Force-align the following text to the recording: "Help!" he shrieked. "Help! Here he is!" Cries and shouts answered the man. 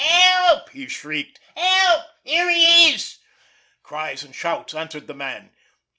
"Help!" 0.03 0.71
he 0.71 0.87
shrieked. 0.87 1.39
"Help! 1.55 2.07
Here 2.23 2.49
he 2.49 2.89
is!" 2.91 3.19
Cries 3.83 4.23
and 4.23 4.33
shouts 4.35 4.73
answered 4.73 5.05
the 5.05 5.13
man. 5.13 5.51